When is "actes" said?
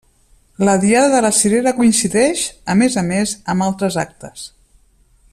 4.05-4.47